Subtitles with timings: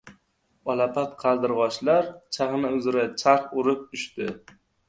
[0.73, 2.09] Olapat qaldirg‘ochlar
[2.39, 4.35] sahna uzra charx urib uchdi.